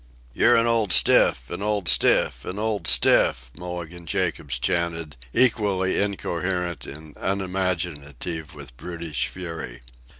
"You're 0.33 0.55
an 0.55 0.65
old 0.65 0.91
stiff, 0.93 1.51
an 1.51 1.61
old 1.61 1.87
stiff, 1.87 2.43
an 2.43 2.57
old 2.57 2.87
stiff," 2.87 3.51
Mulligan 3.55 4.07
Jacobs 4.07 4.57
chanted, 4.57 5.15
equally 5.31 6.01
incoherent 6.01 6.87
and 6.87 7.15
unimaginative 7.21 8.55
with 8.55 8.75
brutish 8.77 9.27
fury. 9.27 9.81